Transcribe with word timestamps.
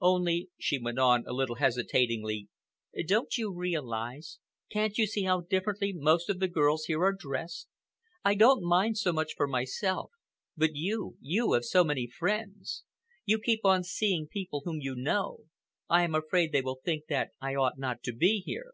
Only," 0.00 0.50
she 0.58 0.80
went 0.82 0.98
on, 0.98 1.22
a 1.28 1.32
little 1.32 1.54
hesitatingly, 1.54 2.48
"don't 3.06 3.38
you 3.38 3.54
realize—can't 3.54 4.98
you 4.98 5.06
see 5.06 5.22
how 5.22 5.42
differently 5.42 5.92
most 5.92 6.28
of 6.28 6.40
the 6.40 6.48
girls 6.48 6.86
here 6.86 7.04
are 7.04 7.12
dressed? 7.12 7.68
I 8.24 8.34
don't 8.34 8.64
mind 8.64 8.98
so 8.98 9.12
much 9.12 9.34
for 9.36 9.46
myself—but 9.46 10.70
you—you 10.74 11.52
have 11.52 11.64
so 11.66 11.84
many 11.84 12.08
friends. 12.08 12.82
You 13.26 13.38
keep 13.38 13.60
on 13.64 13.84
seeing 13.84 14.26
people 14.26 14.62
whom 14.64 14.80
you 14.80 14.96
know. 14.96 15.44
I 15.88 16.02
am 16.02 16.16
afraid 16.16 16.50
they 16.50 16.62
will 16.62 16.80
think 16.84 17.04
that 17.08 17.30
I 17.40 17.54
ought 17.54 17.78
not 17.78 18.02
to 18.06 18.12
be 18.12 18.40
here." 18.40 18.72